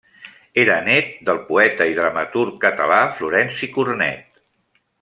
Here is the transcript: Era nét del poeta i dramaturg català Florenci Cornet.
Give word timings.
Era 0.61 0.77
nét 0.85 1.11
del 1.27 1.41
poeta 1.49 1.87
i 1.91 1.93
dramaturg 1.99 2.57
català 2.65 2.99
Florenci 3.19 3.71
Cornet. 3.77 4.43